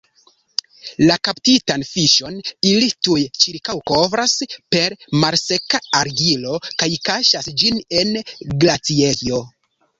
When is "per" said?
4.77-4.97